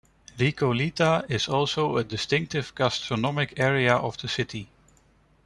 Recoleta 0.39 1.29
is 1.29 1.47
also 1.47 1.97
a 1.97 2.03
distinctive 2.03 2.73
gastronomic 2.73 3.59
area 3.59 3.95
of 3.97 4.17
the 4.17 4.27
city. 4.27 4.67